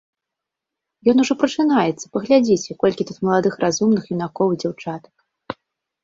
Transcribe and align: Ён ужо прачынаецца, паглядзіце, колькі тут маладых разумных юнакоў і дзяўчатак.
Ён 1.11 1.17
ужо 1.23 1.33
прачынаецца, 1.41 2.05
паглядзіце, 2.15 2.75
колькі 2.83 3.05
тут 3.09 3.17
маладых 3.29 3.53
разумных 3.65 4.03
юнакоў 4.15 4.47
і 4.55 4.59
дзяўчатак. 4.63 5.15